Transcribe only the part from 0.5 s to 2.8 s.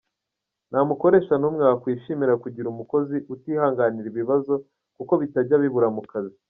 Nta mukoresha n’umwe wakwishimira kugira